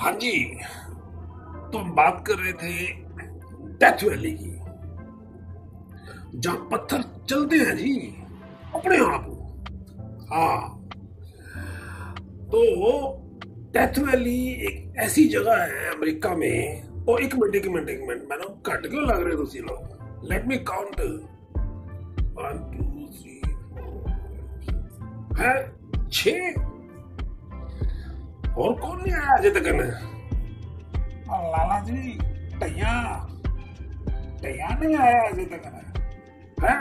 हाँ 0.00 0.12
जी 0.12 0.32
तो 1.72 1.78
हम 1.78 1.90
बात 1.92 2.24
कर 2.26 2.34
रहे 2.34 2.52
थे 2.52 2.86
डेथ 3.80 4.04
वैली 4.04 4.30
की। 4.40 4.50
जहाँ 6.38 6.56
पत्थर 6.72 7.02
चलते 7.30 7.56
हैं 7.56 7.76
जी, 7.76 7.92
अपने 8.74 8.96
आप 8.96 9.26
हाँ 10.32 10.76
तो 12.52 12.60
डेथ 13.74 13.98
वैली 13.98 14.38
एक 14.68 14.94
ऐसी 14.98 15.24
जगह 15.28 15.62
है 15.62 15.90
अमेरिका 15.94 16.34
में, 16.34 16.82
और 17.08 17.22
एक 17.22 17.34
मिनट 17.34 17.54
एक 17.54 17.66
मिनट 17.66 17.88
एक 17.88 18.00
मिनट 18.08 18.22
मैंने 18.30 18.46
कट 18.66 18.86
क्यों 18.86 19.04
लग 19.04 19.22
रहे 19.22 19.36
तुम 19.36 19.66
लोग? 19.66 20.24
Let 20.32 20.46
me 20.46 20.56
count 20.72 21.00
one 22.38 22.58
two 22.72 22.84
three 23.12 23.40
four 23.74 24.10
है? 25.40 25.54
छ? 26.10 26.28
और 28.55 28.73
कौन 28.75 29.01
नहीं 29.01 29.13
आया 29.13 29.33
अजय 29.33 29.49
तक 29.51 29.67
लाला 31.47 31.79
जी 31.81 32.17
टैया 32.59 32.93
टैया 34.43 34.69
नहीं 34.73 34.95
आया 34.97 35.21
अजय 35.23 35.45
तक 35.47 35.63
है 36.63 36.75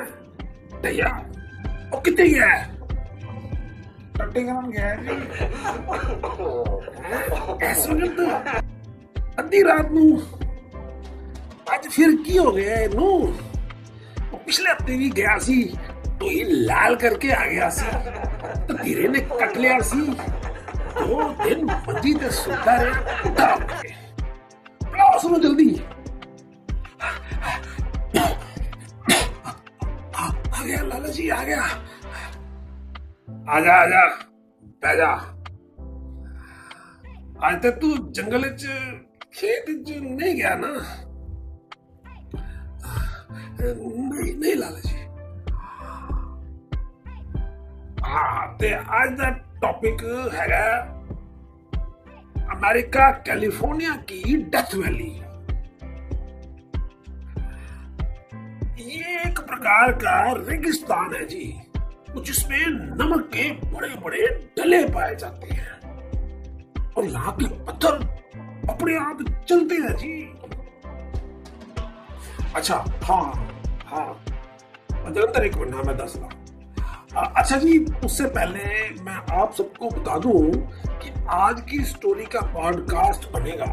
टैया 0.82 1.08
वो 1.92 2.00
कितने 2.00 2.28
गया 2.28 2.48
है 2.48 2.62
टट्टीकरण 4.18 4.70
गया 4.70 4.88
है 4.88 4.96
जी 5.00 5.14
ऐसा 7.64 7.94
तो 8.10 8.26
ਅੱਧੀ 9.38 9.62
ਰਾਤ 9.64 9.90
ਨੂੰ 9.92 10.20
ਅੱਜ 11.74 11.86
ਫਿਰ 11.88 12.14
ਕੀ 12.24 12.38
ਹੋ 12.38 12.50
ਗਿਆ 12.52 12.76
ਇਹਨੂੰ 12.76 13.06
ਉਹ 14.32 14.38
ਪਿਛਲੇ 14.38 14.70
ਹਫਤੇ 14.70 14.96
ਵੀ 14.96 15.10
ਗਿਆ 15.10 15.38
ਸੀ 15.38 15.62
ਤੋਈ 16.20 16.42
ਲਾਲ 16.44 16.96
ਕਰਕੇ 16.96 17.32
ਆ 17.32 17.46
ਗਿਆ 17.46 17.68
ਸੀ 17.70 17.86
ਤੇ 18.68 18.74
ਧੀਰੇ 18.82 19.08
ਨੇ 19.08 19.20
ਕੱਟ 19.38 19.56
ਲਿਆ 19.58 19.78
ਸੀ 19.80 20.00
ਦੋ 20.00 20.14
todo 20.99 21.35
dentro, 21.43 21.77
maldita 21.87 22.31
soltar 22.31 23.03
tarde. 23.35 23.95
Próximo 24.91 25.39
del 25.39 25.55
día. 25.57 25.83
आ 30.59 30.63
गया 30.63 30.81
लाला 30.91 31.09
जी 31.15 31.29
आ 31.31 31.41
गया 31.47 31.63
आजा 33.55 33.73
आजा 33.83 34.01
बैजा 34.83 35.11
आज 37.47 37.55
तक 37.63 37.77
तू 37.81 37.87
जंगल 38.17 38.43
च 38.59 38.75
खेत 39.37 39.65
च 39.87 39.89
नहीं 40.03 40.33
गया 40.35 40.53
ना 40.63 40.71
नहीं 43.61 44.33
नहीं 44.41 44.55
लाला 44.61 44.79
जी 44.87 44.97
हाँ 48.03 48.57
ते 48.59 48.73
आज 48.99 49.09
तक 49.21 49.48
टॉपिक 49.61 50.01
है 50.33 50.67
America 52.55 53.09
California 53.27 53.95
Death 54.11 54.35
death 54.53 54.75
valley 54.75 55.09
ये 58.83 59.21
एक 59.25 59.39
प्रकार 59.39 59.91
का 60.03 60.21
रेगिस्तान 60.49 61.13
है 61.15 61.25
जी, 61.25 61.45
जिसमें 62.25 62.65
नमक 62.69 63.29
के 63.35 63.49
बड़े 63.71 63.89
बड़े 64.03 64.27
डले 64.57 64.83
पाए 64.93 65.15
जाते 65.15 65.53
हैं। 65.53 65.77
और 66.97 67.05
यहाँ 67.05 67.35
के 67.41 67.47
पत्थर 67.65 68.01
अपने 68.69 68.95
आप 68.97 69.23
चलते 69.49 69.75
हैं 69.75 69.95
जी। 69.97 70.13
अच्छा 72.55 72.75
हाँ 73.03 73.23
हाँ। 73.85 74.23
जलंधर 74.91 75.45
एक 75.45 75.55
मिनट 75.57 75.75
हाँ 75.75 75.83
मैं 75.83 75.97
दस 75.97 76.13
रहा 76.17 76.38
अच्छा 77.15 77.57
जी, 77.57 77.77
उससे 78.05 78.25
पहले 78.25 78.89
मैं 79.03 79.13
आप 79.35 79.53
सबको 79.53 79.89
बता 79.89 80.17
दूँ 80.19 80.51
कि 80.99 81.11
आज 81.29 81.61
की 81.61 81.83
स्टोरी 81.83 82.25
का 82.25 82.41
पॉडकास्ट 82.53 83.29
बनेगा। 83.31 83.65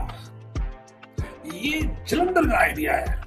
ये 1.54 1.80
जलंधर 2.08 2.48
का 2.48 2.58
आइडिया 2.58 2.94
है। 2.94 3.20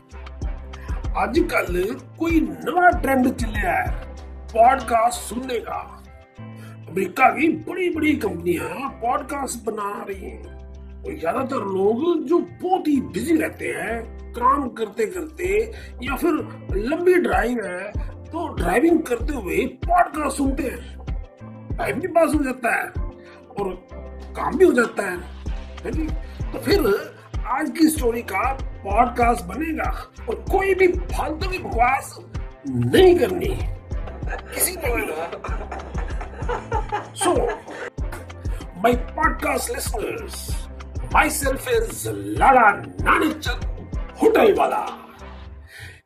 आजकल 1.18 1.84
कोई 2.20 2.42
नवा 2.42 2.90
ट्रेंड 2.90 3.34
चलिया 3.36 3.72
है 3.72 4.16
पॉडकास्ट 4.54 5.22
सुनने 5.22 5.60
का। 5.60 5.80
अमेरिका 6.90 7.30
की 7.30 7.48
बड़ी 7.70 7.90
बड़ी 7.90 8.16
कंपनियाँ 8.16 8.90
पॉडकास्ट 9.02 9.64
बना 9.66 10.06
रही 10.10 10.30
हैं। 10.30 10.58
और 11.04 11.20
ज़्यादातर 11.20 11.66
लोग 11.68 12.26
जो 12.28 12.40
बहुत 12.40 12.88
ही 12.88 13.00
बिज़ी 13.02 13.36
रहते 13.38 13.68
हैं, 13.68 14.02
काम 14.34 14.68
करते 14.70 15.06
करते 15.06 15.72
या 16.04 16.16
फिर 16.16 16.34
लंबी 16.76 17.14
ड्राइव 17.14 17.66
है 17.66 18.09
तो 18.30 18.48
ड्राइविंग 18.48 19.04
करते 19.04 19.34
हुए 19.34 19.66
पॉडकास्ट 19.66 20.38
सुनते 20.38 20.64
हैं। 20.64 21.00
टाइम 21.78 22.00
भी 22.00 22.08
पास 22.08 22.36
हो 22.36 22.44
जाता 22.44 22.76
है 22.76 22.90
और 23.50 23.88
काम 24.36 24.58
भी 24.58 24.66
हो 24.66 24.74
जाता 24.74 25.04
है। 25.04 25.18
है 25.86 25.92
जी? 25.92 26.08
तो 26.52 26.60
फिर 26.60 26.80
आज 27.48 27.70
की 27.70 27.88
स्टोरी 27.88 28.22
का 28.22 28.54
पॉडकास्ट 28.54 29.46
बनेगा 29.46 30.12
और 30.30 30.36
कोई 30.36 30.76
भी 30.76 30.88
फालतू 30.88 31.50
की 31.50 31.60
बकवास 31.60 32.20
नहीं 32.68 33.20
करनी। 33.20 33.60
किसी 34.54 34.76
को 34.76 34.96
भी। 34.96 35.02
So 37.16 37.48
listeners 39.76 40.68
myself 41.30 41.70
is 41.70 42.10
Lala 42.10 42.72
Nanichand 42.80 43.66
hotel 44.24 44.56
वाला। 44.56 44.86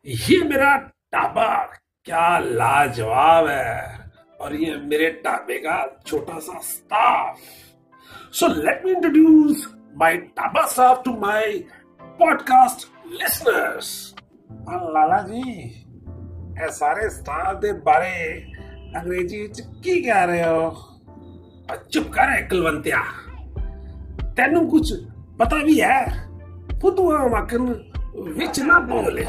ये 0.06 0.44
मेरा 0.44 0.78
ढाबा 1.16 1.70
क्या 2.06 2.40
लाजवाब 2.40 3.48
है। 3.48 4.12
और 4.42 4.56
ये 4.56 4.76
मेरे 4.76 5.10
टाबे 5.10 5.58
का 5.58 6.02
छोटा 6.08 6.40
सा 6.40 6.60
staff 6.60 7.38
so 8.32 8.48
let 8.48 8.82
me 8.86 8.92
introduce 8.92 9.76
my 9.98 10.18
dhaba 10.18 10.68
staff 10.68 11.02
to 11.06 11.14
my 11.14 11.60
podcast 12.02 12.88
listeners 13.12 14.16
Lala 14.70 15.22
ji 15.22 15.62
ए 16.66 16.70
सारे 16.70 17.10
स्टाफ 17.10 17.56
दे 17.56 17.74
बारे 17.74 18.42
अंग्रेज़ी 19.00 19.42
विच 19.42 19.60
की 19.60 20.02
कह 20.02 20.24
रहे 20.24 20.44
हो? 20.44 20.70
चुप 21.92 22.12
कर 22.14 22.30
है 22.30 22.42
कुलवंतिया। 22.42 23.04
तेनू 24.32 24.68
कुछ 24.68 24.94
पता 25.40 25.64
भी 25.64 25.80
है? 25.80 26.06
फुदुआ 26.80 27.28
मकन 27.28 27.93
विच 28.16 28.60
ना 28.60 28.80
बोल। 28.80 29.24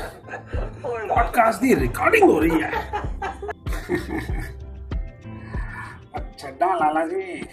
पॉडकास्ट 0.85 1.61
की 1.61 1.75
रिकॉर्डिंग 1.75 2.31
हो 2.31 2.39
रही 2.39 2.61
है। 2.61 2.71
अच्छा 6.15 6.49
लाला 6.75 7.05
जी 7.07 7.47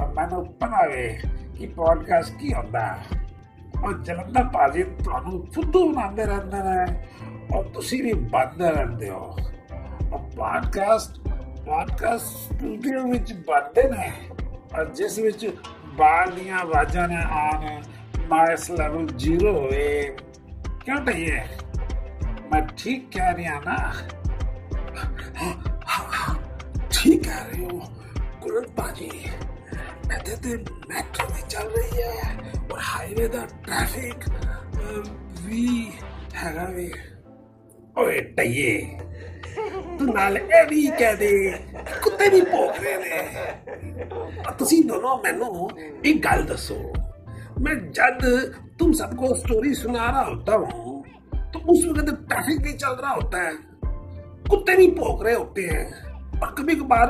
और 0.00 0.12
मैं 0.14 0.28
तो 0.28 0.40
पता 0.60 0.84
वे 0.86 1.22
कि 1.58 1.66
पॉडकास्ट 1.66 2.34
की 2.34 2.50
होता 2.50 3.04
और 3.84 4.02
जलंधर 4.02 4.44
पाजी 4.44 4.82
तो 4.82 5.52
फुद्दू 5.54 5.84
बनाते 5.88 6.24
रहते 6.24 6.56
हैं 6.56 7.48
और 7.56 7.68
तुसी 7.68 8.02
भी 8.02 8.12
बनते 8.12 8.70
रहते 8.70 9.08
हो। 9.08 9.24
और 10.12 10.30
पॉडकास्ट 10.36 11.20
पॉडकास्ट 11.66 12.24
स्टूडियो 12.24 13.02
विच 13.02 13.32
बंदे 13.32 13.82
ने, 13.82 14.08
और 14.78 14.92
जिस 14.96 15.18
विच 15.18 15.44
बाल 15.98 16.30
दिया 16.30 16.56
आवाजा 16.56 17.06
ने 17.06 17.16
आने 17.16 17.76
माइस 18.26 18.70
लेवल 18.70 19.06
ज़ीरो 19.06 19.52
हो 19.52 19.66
क्यों 20.87 20.99
नहीं 21.01 21.25
है 21.25 21.43
मैं 22.51 22.65
ठीक 22.75 23.09
कह 23.15 23.31
रही 23.31 23.45
हूँ 23.45 23.61
ना 23.65 23.77
हाँ, 25.35 25.53
हाँ, 25.85 26.07
हाँ, 26.09 26.35
ठीक 26.91 27.23
कह 27.23 27.39
रही 27.41 27.63
हूँ 27.63 27.81
कुरन 28.43 28.69
पाजी 28.77 29.11
ਇੱਥੇ 30.13 30.35
ਤੇ 30.35 30.55
ਮੈਟਰੋ 30.89 31.27
ਵੀ 31.27 31.41
ਚੱਲ 31.49 31.69
ਰਹੀ 31.69 32.01
ਹੈ 32.01 32.37
ਔਰ 32.71 32.79
ਹਾਈਵੇ 32.79 33.27
ਦਾ 33.27 33.45
ਟ੍ਰੈਫਿਕ 33.65 34.25
ਵੀ 35.45 35.91
ਹੈਗਾ 36.35 36.65
ਵੀ 36.65 36.91
ਓਏ 37.97 38.19
ਟਈਏ 38.37 38.77
ਤੂੰ 39.99 40.13
ਨਾਲ 40.13 40.37
ਇਹ 40.37 40.65
ਵੀ 40.69 40.85
ਕਹਿ 40.99 41.15
ਦੇ 41.15 41.29
ਕੁੱਤੇ 42.03 42.29
ਵੀ 42.29 42.41
ਭੌਂਕ 42.41 42.79
ਰਹੇ 42.79 42.97
ਨੇ 42.97 44.05
ਤੁਸੀਂ 44.57 44.83
ਦੋਨੋਂ 44.83 45.17
ਮੈਨੂੰ 45.23 45.69
ਇੱਕ 46.03 46.23
ਗੱਲ 46.25 46.43
ਦੱਸੋ 46.45 46.81
मैं 47.55 47.73
जब 47.91 48.23
तुम 48.79 48.93
सबको 48.93 49.27
स्टोरी 49.35 49.73
सुना 49.75 50.05
रहा 50.05 50.21
होता 50.21 50.55
हूँ 50.55 50.69
तो 50.71 50.76
उस 51.68 51.84
वक्त 51.86 52.10
ट्रैफ़िक 52.28 52.62
भी 52.62 52.72
चल 52.72 52.88
रहा 52.88 53.12
होता 53.12 53.42
है। 53.42 53.52
कुत्ते 54.50 54.76
भी 54.76 54.86
भौंक 54.90 55.24
रहे 55.24 55.34
होते 55.34 55.62
हैं। 55.62 56.40
और 56.40 56.54
कभी 56.58 56.74
कभार 56.76 57.08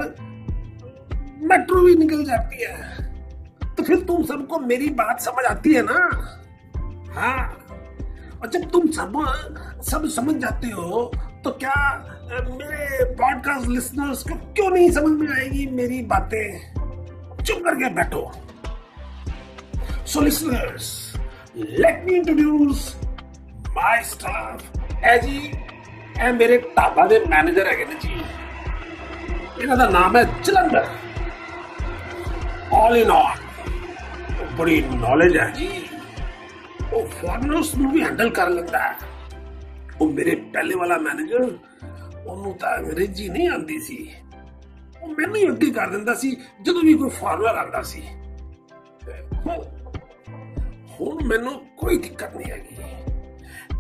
मेट्रो 1.43 1.81
भी 1.81 1.95
निकल 1.95 2.25
जाती 2.25 2.65
है। 2.65 3.07
तो 3.75 3.83
फिर 3.83 4.01
तुम 4.01 4.25
सबको 4.25 4.59
मेरी 4.59 4.89
बात 4.91 5.21
समझ 5.21 5.45
आती 5.45 5.75
है 5.75 5.83
ना? 5.83 6.01
हाँ। 7.15 7.65
और 8.41 8.49
जब 8.49 8.71
तुम 8.71 8.87
सब 8.87 9.13
सब 9.83 10.09
समझ 10.09 10.35
जाते 10.37 10.67
हो 10.67 11.13
तो 11.45 11.51
क्या 11.51 11.75
मेरे 12.31 13.05
पॉडकास्ट 13.15 13.69
लिसनर्स 13.69 14.23
को 14.23 14.35
क्यों 14.35 14.71
नहीं 14.71 14.91
समझ 14.91 15.21
में 15.21 15.37
आएगी 15.37 15.67
मेरी 15.67 16.03
बातें? 16.03 16.75
चुप 17.45 17.59
करके 17.65 17.91
बैठो। 17.95 18.31
So 20.07 20.21
listeners, 20.21 20.87
let 21.81 22.05
me 22.07 22.17
introduce 22.21 23.08
my 23.79 24.03
staff 24.05 24.63
ਇਹ 25.07 25.19
ਜੀ, 25.23 25.53
ਇਹ 26.23 26.33
ਮੇਰੇ 26.33 26.57
ਢਾਬਾ 26.77 27.07
ਦੇ 27.07 27.19
ਮੈਨੇਜਰ 27.19 27.67
ਹੈਗੇ 27.67 27.85
ਨੇ 27.85 27.95
ਜੀ। 27.95 28.23
ਇਹਨਾਂ 29.63 29.77
ਦਾ 29.77 29.89
ਨਾਮ 29.89 30.17
ਹੈ 30.17 30.23
ਜਲੰਧਰ। 30.45 30.87
ਆਲ 32.75 32.97
ਇਨ 32.97 33.11
ਆਲ 33.11 33.37
ਬੜੀ 34.59 34.81
ਨੌਲੇਜ 34.95 35.37
ਹੈ 35.39 35.47
ਜੀ। 35.51 35.69
ਉਹ 36.93 37.07
ਫੋਰਨਰਸ 37.07 37.75
ਨੂੰ 37.75 37.93
ਵੀ 37.93 38.03
ਹੈਂਡਲ 38.03 38.31
ਕਰ 38.31 38.49
ਲੈਂਦਾ 38.49 38.79
ਹੈ। 38.79 38.97
ਉਹ 40.01 40.13
ਮੇਰੇ 40.13 40.35
ਪਹਿਲੇ 40.35 40.75
ਵਾਲਾ 40.75 40.99
ਮੈਨੇਜਰ 40.99 41.59
ਉਹਨੂੰ 42.27 42.55
ਤਾਂ 42.55 42.77
ਅੰਗਰੇਜ਼ੀ 42.79 43.29
ਨਹੀਂ 43.29 43.49
ਆਉਂਦੀ 43.49 43.79
ਸੀ। 43.79 44.15
ਉਹ 45.03 45.09
ਮੈਨੂੰ 45.09 45.37
ਹੀ 45.37 45.49
ਅੱਗੇ 45.49 45.71
ਕਰ 45.71 45.89
ਦਿੰਦਾ 45.89 46.15
ਸੀ, 46.15 46.37
ਜਦੋਂ 46.63 46.83
ਵੀ 46.83 46.95
ਕੋਈ 46.95 47.11
ਫਾਰਮਰ 47.11 47.57
ਆਉਂਦਾ 47.57 47.83
ਸੀ। 47.83 48.03
ਹੁਣ 51.01 51.25
ਮੈਨੂੰ 51.25 51.67
ਕੋਈ 51.77 51.99
ਦਿੱਕਤ 51.99 52.37
ਨਹੀਂ 52.37 52.51
ਹੈਗੀ। 52.51 52.77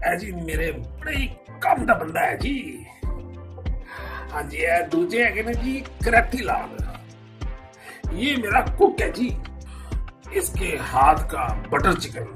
ਇਹ 0.05 0.17
ਜੀ 0.17 0.31
ਮੇਰੇ 0.31 0.71
ਬੜੇ 0.71 1.15
ਹੀ 1.15 1.29
ਕੰਮ 1.61 1.85
ਦਾ 1.85 1.93
ਬੰਦਾ 1.93 2.21
ਹੈ 2.21 2.35
ਜੀ 2.35 2.85
ਹਾਂਜੀ 4.33 4.57
ਇਹ 4.57 4.87
ਦੂਜੇ 4.87 5.23
ਹੈਗੇ 5.23 5.43
ਨੇ 5.43 5.53
ਜੀ 5.55 5.83
ਕਰੈਤੀ 6.05 6.43
ਲਾਲ 6.43 6.81
ये 8.13 8.35
मेरा 8.37 8.59
कुक 8.77 8.99
है 9.01 9.09
जी 9.11 9.27
इसके 10.37 10.67
हाथ 10.81 11.21
का 11.29 11.45
बटर 11.71 11.93
चिकन 11.95 12.27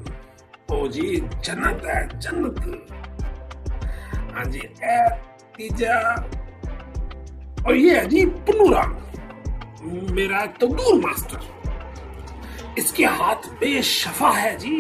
ओ 0.72 0.88
जी 0.88 1.04
जन्नत 1.46 1.84
है 1.86 1.98
जन्नत 2.20 2.58
हाँ 4.34 4.46
जी 4.46 4.60
ए 4.60 4.98
तीजा 5.58 5.98
और 7.62 7.76
ये 7.76 7.98
है 7.98 8.06
जी 8.08 8.26
पुनूराम 8.48 8.96
मेरा 10.14 10.46
तंदूर 10.58 11.00
मास्टर 11.02 11.46
इसके 12.78 13.06
हाथ 13.22 13.50
बेशफा 13.60 14.32
है 14.34 14.56
जी 14.58 14.78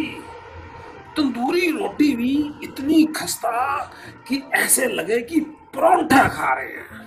तंदूरी 1.16 1.70
रोटी 1.70 2.14
भी 2.16 2.32
इतनी 2.64 3.04
खस्ता 3.16 3.78
कि 4.28 4.42
ऐसे 4.54 4.86
लगे 4.86 5.20
कि 5.22 5.40
परौंठा 5.74 6.28
खा 6.28 6.52
रहे 6.54 6.66
हैं। 6.66 7.00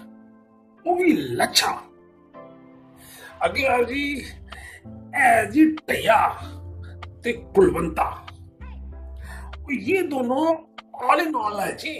वो 0.85 0.95
भी 0.95 1.13
लच्छा। 1.37 1.71
अगला 3.41 3.81
जी, 3.83 4.05
ऐजी 5.15 5.65
टैया 5.87 6.19
ते 7.23 7.31
कुलवंता। 7.55 8.09
ये 9.71 10.01
दोनों 10.03 10.45
ऑल 11.05 11.21
इन 11.21 11.35
ऑल 11.35 11.59
है 11.59 11.75
जी। 11.75 11.99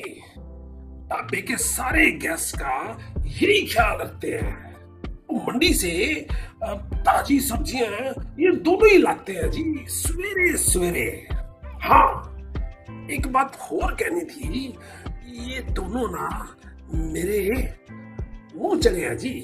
ढाबे 1.09 1.41
के 1.41 1.57
सारे 1.57 2.09
गैस 2.21 2.51
का 2.55 2.75
यही 3.19 3.65
ख्याल 3.67 3.97
रखते 4.01 4.31
हैं। 4.33 4.63
मंडी 5.47 5.73
से 5.73 5.91
ताजी 7.05 7.39
सब्ज़ियाँ, 7.39 7.89
ये 8.39 8.51
दोनों 8.57 8.89
ही 8.89 8.97
लाते 8.97 9.33
हैं 9.33 9.49
जी 9.51 9.63
सवेरे 9.89 10.55
सवेरे 10.57 11.07
हाँ 11.85 12.31
एक 13.11 13.27
बात 13.27 13.57
और 13.73 13.93
कहनी 13.93 14.21
थी, 14.21 14.77
ये 15.27 15.59
दोनों 15.61 16.07
ना 16.11 16.55
मेरे 16.93 17.75
मुँह 18.55 18.79
चले 18.79 19.05
हैं 19.05 19.17
जी। 19.17 19.41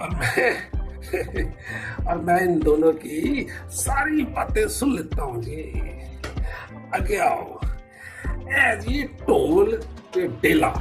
और 0.00 0.14
मैं 0.14 0.52
और 2.06 2.20
मैं 2.20 2.40
इन 2.40 2.58
दोनों 2.60 2.92
की 2.92 3.46
सारी 3.68 4.24
बातें 4.24 4.68
सुन 4.68 4.96
लेता 4.96 5.22
हूँ 5.22 5.42
जी। 5.42 5.60
आगे 6.94 7.16
आओ। 7.16 7.60
ए 8.48 8.76
जी, 8.76 9.02
टोल 9.02 9.76
ते 10.14 10.26
डेला। 10.28 10.72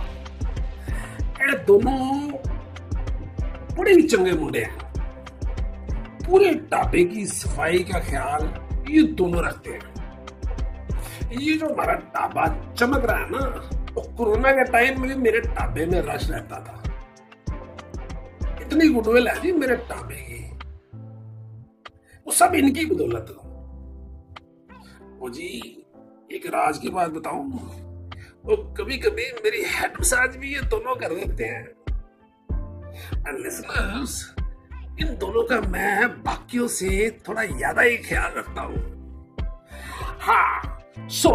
ए, 1.41 1.55
दोनों 1.67 2.31
बड़े 3.77 3.93
ही 3.93 4.01
चंगे 4.01 4.31
मुंडे 4.31 4.59
हैं। 4.59 4.77
पूरे 6.25 6.53
ढाबे 6.53 7.03
की 7.03 7.25
सफ़ाई 7.25 7.79
का 7.79 7.99
ख्याल 7.99 8.41
ये 8.89 9.01
दोनों 9.13 9.43
रखते 9.45 9.69
हैं। 9.69 9.81
ये 11.31 11.53
जो 11.57 11.67
हमारा 11.67 11.93
ढाबा 12.15 12.45
चमक 12.73 13.05
रहा 13.05 13.17
है 13.17 13.29
ना 13.29 13.39
वो 13.93 14.01
कोरोना 14.17 14.51
के 14.51 14.63
टाइम 14.71 15.01
में 15.01 15.15
मेरे 15.17 15.39
ढाबे 15.41 15.85
में 15.85 16.01
रश 16.01 16.29
रहता 16.29 16.59
था। 16.59 16.75
इतनी 18.61 18.89
गुडविल 18.89 19.27
है 19.27 19.39
जी 19.41 19.51
मेरे 19.51 19.75
टाबे 19.89 20.15
की। 20.15 20.41
वो 22.27 22.31
सब 22.31 22.55
इनकी 22.55 22.85
बदौलत 22.85 23.35
वो 25.19 25.29
जी, 25.29 25.47
एक 26.31 26.45
राज 26.47 26.77
की 26.77 26.89
बात 26.89 27.09
बताऊँ, 27.09 27.43
वो 28.45 28.55
कभी 28.77 28.97
कभी 28.97 29.25
मेरी 29.43 29.63
हेड 29.69 29.99
मसाज 29.99 30.35
भी 30.37 30.53
ये 30.53 30.61
दोनों 30.69 30.95
कर 30.95 31.13
देते 31.15 31.43
हैं। 31.43 31.65
लिसनर्स 33.35 34.13
इन 35.01 35.15
दोनों 35.19 35.43
का 35.43 35.59
मैं 35.69 36.07
बाकियों 36.23 36.67
से 36.67 37.09
थोड़ा 37.27 37.43
ज़्यादा 37.45 37.81
ही 37.81 37.97
ख्याल 37.97 38.33
रखता 38.37 38.61
हूँ। 38.61 38.81
हाँ 40.21 41.07
so 41.11 41.31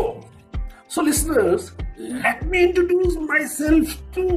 so 0.90 1.02
listeners 1.02 1.72
let 2.00 2.44
me 2.44 2.58
introduce 2.58 3.16
myself 3.48 3.96
to 4.14 4.28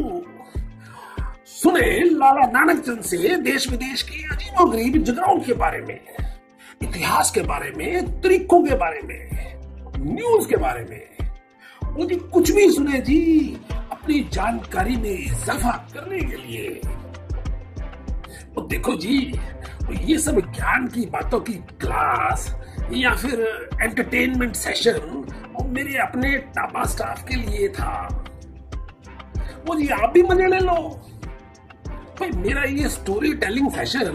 सुने 1.47 1.99
लाला 2.09 2.45
नानक 2.51 2.79
चंद 2.85 3.01
से 3.03 3.35
देश 3.41 3.69
विदेश 3.71 4.01
की 4.03 4.23
अजीबो 4.31 4.65
गरीब 4.65 5.03
जगहों 5.03 5.37
के 5.39 5.53
बारे 5.53 5.81
में, 5.81 5.99
इतिहास 6.83 7.31
के 7.31 7.41
बारे 7.43 7.71
में, 7.71 8.21
तरीकों 8.21 8.61
के 8.63 8.75
बारे 8.75 9.01
में 9.01 9.19
न्यूज़ 9.97 10.47
के 10.49 10.55
बारे 10.57 10.83
में। 10.83 11.93
मुझे 11.97 12.15
कुछ 12.15 12.51
भी 12.51 12.69
सुने 12.71 12.99
जी, 13.01 13.19
अपनी 13.71 14.19
जानकारी 14.33 14.95
में 14.97 15.11
इजाफा 15.11 15.71
करने 15.93 16.19
के 16.19 16.37
लिए। 16.37 16.81
तो 18.55 18.61
देखो 18.61 18.95
जी, 18.95 19.39
ये 20.01 20.17
सब 20.17 20.39
ज्ञान 20.53 20.87
की 20.87 21.05
बातों 21.05 21.39
की 21.39 21.53
क्लास 21.53 22.55
या 22.93 23.13
फिर 23.15 23.69
एंटरटेनमेंट 23.81 24.55
सेशन 24.55 25.17
मेरे 25.65 25.97
अपने 25.97 26.37
टाबा 26.37 26.83
स्टाफ 26.83 27.23
के 27.27 27.35
लिए 27.35 27.67
था। 27.69 28.07
वो 29.67 29.75
जी 29.75 29.87
आप 29.87 30.11
भी 30.13 30.23
मज़े 30.23 30.47
ले 30.47 30.59
लो। 30.59 30.73
भाई, 31.87 32.29
मेरा 32.29 32.63
ये 32.63 32.89
स्टोरी 32.89 33.33
टेलिंग 33.33 33.71
सेशन 33.71 34.09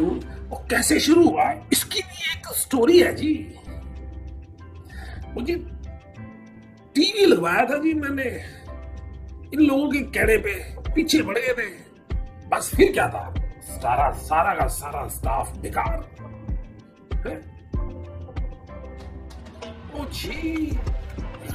वो 0.48 0.56
कैसे 0.70 1.00
शुरू 1.00 1.28
हुआ, 1.28 1.50
इसकी 1.72 2.00
भी 2.00 2.32
एक 2.32 2.46
स्टोरी 2.54 3.00
है 3.00 3.14
जी। 3.14 3.32
मुझे 5.34 5.54
टीवी 6.96 7.26
लगवाया 7.26 7.64
था 7.64 7.78
जी 7.78 7.94
मैंने। 7.94 8.28
इन 9.54 9.60
लोगों 9.60 9.90
के 9.90 9.98
कहने 9.98 10.36
पे 10.36 10.54
पीछे 10.92 11.22
बढ़ 11.22 11.38
गए 11.38 11.52
थे। 11.52 11.68
बस 12.48 12.70
फिर 12.76 12.92
क्या 12.92 13.08
था? 13.08 13.45
सारा 13.76 14.10
सारा 14.18 14.54
का 14.54 14.66
सारा 14.66 15.06
स्टाफ 15.08 15.56
बेकार। 15.56 15.98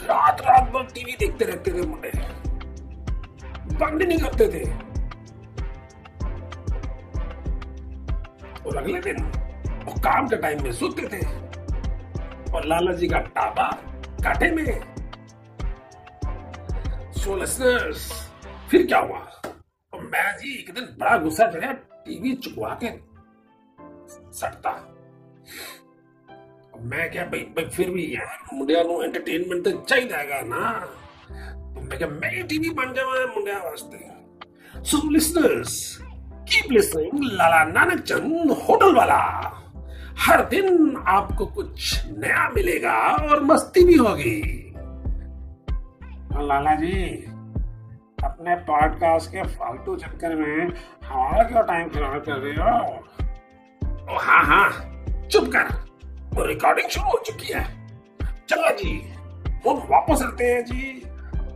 रात 0.01 0.41
रात 0.41 0.69
भर 0.71 0.83
टीवी 0.83 1.15
देखते 1.19 1.45
रहते 1.45 1.71
थे 1.71 1.85
मुंडे 1.88 2.12
बंद 3.75 4.01
नहीं 4.01 4.18
करते 4.18 4.47
थे। 4.47 4.63
और 8.62 8.77
अगले 8.77 9.00
दिन 9.01 9.23
वो 9.85 9.94
काम 10.01 10.27
के 10.27 10.35
टाइम 10.35 10.63
में 10.63 10.71
सोते 10.71 11.07
थे। 11.07 11.25
और 12.53 12.65
लाला 12.65 12.94
जी 12.94 13.07
का 13.07 13.19
टाबा 13.35 13.69
काटे 14.23 14.51
में। 14.51 14.66
सो 17.13 17.35
लिसनर्स 17.35 18.11
फिर 18.71 18.85
क्या 18.87 18.99
हुआ? 18.99 19.19
और 19.94 20.01
मैं 20.04 20.37
जी 20.37 20.57
एक 20.59 20.73
दिन 20.73 20.85
बड़ा 20.99 21.18
गुस्सा 21.18 21.51
चढ़ा। 21.51 21.73
टीवी 22.05 22.33
चुकवा 22.35 22.79
के 22.83 22.91
सटता। 24.31 24.71
मैं 26.81 27.11
क्या 27.11 27.25
भाई 27.25 27.39
भाई 27.39 27.65
फिर 27.65 27.89
भी 27.89 28.05
यार 28.15 28.37
मुंडिया 28.53 28.83
नु 28.83 29.01
एंटरटेनमेंट 29.01 29.63
तो 29.63 29.71
चाहिए 29.71 30.13
हैगा 30.13 30.41
ना। 30.41 30.71
तो 31.75 31.81
मैं 31.81 31.97
क्या, 31.97 32.07
मैं 32.07 32.47
टीवी 32.47 32.69
बन 32.69 32.93
जावा 32.93 33.25
मुंडिया 33.25 33.57
वास्ते। 33.57 34.83
So 34.83 35.09
listeners 35.09 35.97
keep 36.49 36.71
listening 36.71 37.23
Lala 37.23 37.63
Nanak 37.63 38.01
Chand 38.01 38.51
hotel 38.51 38.95
वाला। 38.95 39.19
हर 40.19 40.45
दिन 40.45 40.95
आपको 41.07 41.45
कुछ 41.45 42.05
नया 42.07 42.49
मिलेगा 42.49 42.93
और 43.29 43.43
मस्ती 43.43 43.83
भी 43.85 43.95
होगी। 43.95 44.41
लाला 46.47 46.75
जी। 46.75 47.27
अपने 48.42 48.56
पॉडकास्ट 48.56 49.30
के 49.30 49.42
फालतू 49.44 49.95
चक्कर 49.95 50.36
में 50.36 50.71
हमारा 51.06 51.44
क्यों 51.44 51.62
टाइम 51.64 51.90
खराब 51.90 52.21
कर 52.21 52.38
रहे 52.38 52.54
हो? 52.54 54.18
हाँ 54.18 54.44
हाँ। 54.45 54.69
चुप 55.31 55.44
कर। 55.48 55.64
तो 56.36 56.45
रिकॉर्डिंग 56.45 56.90
शुरू 56.90 57.06
हो 57.06 57.24
चुकी 57.26 57.54
है। 57.54 57.64
चलो 58.50 58.71
जी। 58.78 59.14
हम 59.68 59.78
वापस 59.90 60.21
आते 60.21 60.45
हैं 60.45 60.66
जी 60.66 61.02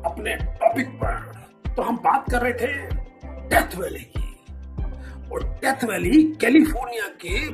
अपने 0.05 0.35
टॉपिक 0.35 0.89
पर। 0.89 1.15
तो 1.75 1.81
हम 1.81 1.97
बात 1.97 2.25
कर 2.31 2.41
रहे 2.41 2.53
थे 2.53 2.67
डेथ 3.49 3.75
वैली 3.75 4.11
की। 4.17 4.29
और 5.31 5.43
डेथ 5.43 5.83
वैली 5.83 6.23
कैलिफ़ोर्निया 6.41 7.07
के 7.25 7.49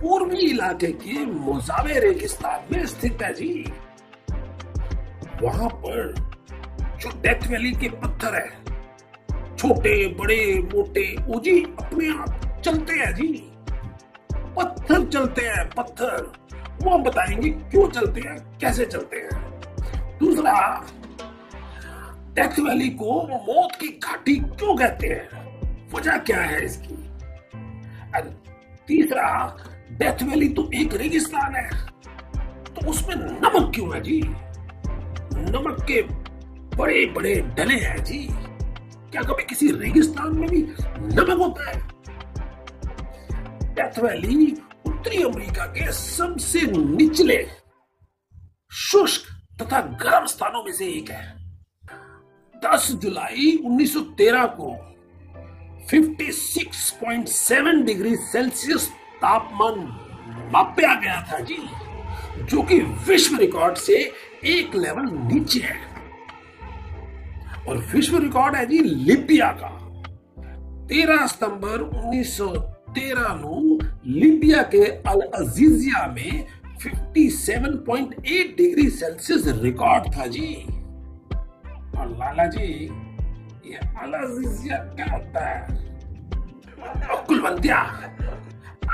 पूर्वी 0.00 0.40
इलाके 0.50 0.92
के 0.92 1.24
मोजावे 1.26 1.98
रेगिस्तान 2.00 2.76
में 2.76 2.86
स्थित 2.86 3.22
है 3.22 3.32
जी। 3.34 3.72
वहाँ 5.42 5.68
पर 5.68 6.14
जो 7.00 7.10
डेथ 7.10 7.46
वैली 7.46 7.72
के 7.72 7.88
पत्थर 7.88 8.34
है 8.34 8.63
छोटे, 9.64 10.08
बड़े, 10.08 10.68
मोटे 10.74 11.16
वो 11.20 11.40
जी, 11.40 11.62
अपने 11.62 12.08
आप 12.08 12.60
चलते 12.64 12.92
हैं 12.92 13.14
जी। 13.14 13.26
पत्थर 14.32 15.08
चलते 15.08 15.42
हैं, 15.42 15.70
पत्थर। 15.70 16.32
वो 16.82 16.90
हम 16.90 17.02
बताएँगे 17.02 17.50
क्यों 17.50 17.90
चलते 17.90 18.20
हैं, 18.20 18.58
कैसे 18.58 18.86
चलते 18.86 19.16
हैं? 19.16 19.60
दूसरा 20.18 20.84
डेथ 22.32 22.60
वैली 22.60 22.88
को 22.88 23.22
मौत 23.28 23.72
की 23.80 23.88
घाटी 23.88 24.36
क्यों 24.36 24.76
कहते 24.76 25.06
हैं? 25.06 25.28
वजह 25.94 26.18
क्या 26.18 26.40
है 26.40 26.64
इसकी? 26.64 27.10
तीसरा 28.88 29.56
डेथ 29.92 30.22
वैली 30.22 30.48
तो 30.48 30.70
एक 30.74 30.94
रेगिस्तान 30.94 31.54
है। 31.54 31.70
तो 32.64 32.90
उसमें 32.90 33.16
नमक 33.16 33.74
क्यों 33.74 33.94
है 33.94 34.00
जी? 34.00 34.20
नमक 35.34 35.86
के 35.90 36.02
बड़े 36.76 37.06
बड़े 37.06 37.34
डले 37.34 37.74
हैं 37.74 38.04
जी। 38.04 38.43
क्या 39.14 39.22
कभी 39.22 39.42
किसी 39.44 39.70
रेगिस्तान 39.70 40.38
में 40.38 40.48
भी 40.50 40.62
नमक 41.16 41.38
होता 41.38 41.70
है 41.70 41.78
डेथ 43.74 43.98
वैली 43.98 44.52
उत्तरी 44.86 45.22
अमेरिका 45.22 45.66
के 45.66 45.92
सबसे 45.92 46.60
निचले 46.60 47.48
शुष्क 48.72 49.22
तथा 49.62 49.80
गर्म 49.80 50.26
स्थानों 50.26 50.64
में 50.64 50.72
से 50.72 50.86
एक 50.86 51.10
है 51.10 51.36
10 52.64 52.90
जुलाई 52.90 53.58
1913 53.64 54.48
को 54.60 54.72
56.7 55.88 57.84
डिग्री 57.84 58.16
सेल्सियस 58.16 58.88
तापमान 59.16 59.80
मापा 60.52 61.00
गया 61.00 61.26
था 61.32 61.38
जी, 61.38 61.58
जो 62.44 62.62
कि 62.62 62.80
विश्व 62.80 63.36
रिकॉर्ड 63.36 63.76
से 63.76 64.12
एक 64.44 64.74
लेवल 64.74 65.34
नीचे 65.34 65.60
है। 65.60 65.93
और 67.68 67.76
विश्व 67.94 68.16
रिकॉर्ड 68.18 68.56
है 68.56 68.66
जी 68.66 68.78
लिबिया 68.78 69.50
का। 69.52 69.70
13 70.88 71.26
सितंबर 71.26 71.82
1913 72.00 73.28
ਨੂੰ 73.34 73.78
लिबिया 74.06 74.62
के 74.62 74.84
अल 75.02 75.20
अजीजिया 75.34 76.06
में 76.06 76.46
57.8 76.78 78.56
डिग्री 78.56 78.88
सेल्सियस 78.90 79.44
रिकॉर्ड 79.62 80.04
था 80.16 80.26
जी। 80.26 80.48
और 81.98 82.08
लाला 82.18 82.46
जी 82.46 82.66
ये 83.66 83.76
अल 83.76 84.12
अजीजिया 84.12 84.78
क्या 84.96 85.06
होता 85.12 85.46
है? 85.48 85.58
कुलवंतिया 87.26 87.78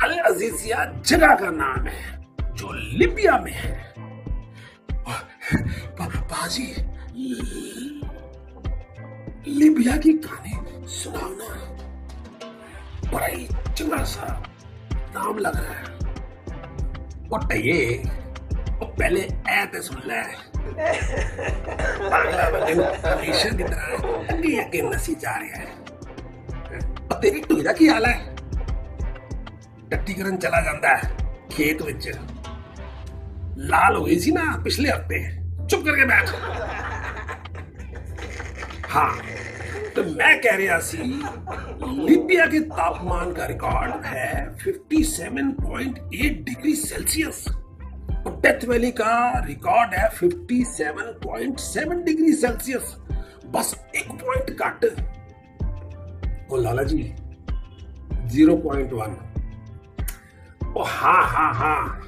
अल 0.02 0.12
अजीजिया 0.30 0.84
जगह 1.06 1.34
का 1.34 1.50
नाम 1.50 1.86
है, 1.86 2.02
जो 2.40 2.72
लिबिया 2.98 3.38
में 3.38 3.52
है। 3.52 3.78
बाजी 6.30 6.66
लिबिया 9.60 9.96
की 9.96 10.12
कहानी 10.12 10.88
सुनाओ 10.88 11.28
ना 11.30 11.48
बड़ा 13.12 13.26
ही 13.26 13.46
चंगा 13.46 14.04
सा 14.04 14.52
नाम 14.94 15.38
लग 15.38 15.56
रहा 15.56 15.72
है। 15.72 15.84
और 17.28 17.56
ये, 17.56 18.02
वो 18.70 18.86
पहले 18.86 19.20
ऐ 19.48 19.64
ते 19.66 19.82
सुन 19.82 20.02
ले। 20.06 20.22
पागला 22.08 22.50
की 23.50 23.62
तरह 23.62 24.96
नसी 24.96 25.14
जा 25.14 25.30
रहा 25.30 25.58
है। 25.58 25.66
और 27.06 27.20
तेरी 27.22 27.40
टूई 27.40 27.62
का 27.62 27.92
हाल 27.92 28.06
है? 28.06 28.36
चला 30.36 30.60
जाता 30.60 30.96
है 30.96 31.16
खेत 31.48 31.82
विच। 31.82 32.08
लाल 33.58 33.96
हो 33.96 34.04
गई 34.04 34.18
सी 34.18 34.30
ना 34.30 34.60
पिछले 34.64 34.90
हफ़्ते। 34.90 35.36
चुप 35.66 35.80
करके 35.84 36.04
बैठ। 36.04 36.28
हाँ 38.90 39.29
तो 39.96 40.02
मैं 40.02 40.40
कह 40.40 40.56
रहा 40.56 40.78
सी 40.78 40.98
लीबिया 40.98 42.46
के 42.46 42.60
तापमान 42.60 43.32
का 43.32 43.46
रिकॉर्ड 43.46 44.04
है 44.04 44.56
57.8 44.56 46.44
डिग्री 46.44 46.74
सेल्सियस 46.76 47.44
और 48.26 48.40
डेथ 48.40 48.64
वैली 48.68 48.90
का 48.90 49.44
रिकॉर्ड 49.46 49.94
है 49.94 50.10
57.7 50.10 52.04
डिग्री 52.04 52.32
सेल्सियस 52.32 52.96
बस 53.46 53.88
एक 53.96 54.08
पॉइंट 54.12 54.56
कट 54.62 54.84
ओ 56.52 56.56
लाला 56.56 56.82
जी 56.82 57.14
0.1 58.36 58.94
ओ 60.76 60.82
हाँ 60.82 61.24
हाँ 61.28 61.54
हाँ। 61.54 62.00